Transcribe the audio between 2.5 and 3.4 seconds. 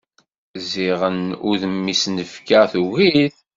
tugi-t.